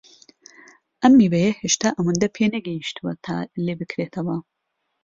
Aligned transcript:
ئەم 1.01 1.13
میوەیە 1.19 1.51
هێشتا 1.61 1.89
ئەوەندە 1.97 2.27
پێنەگەیشتووە 2.35 3.13
تا 3.25 3.35
لێبکرێتەوە. 3.65 4.37